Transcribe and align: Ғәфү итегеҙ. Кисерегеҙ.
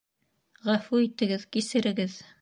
Ғәфү 0.69 1.03
итегеҙ. 1.09 1.47
Кисерегеҙ. 1.57 2.21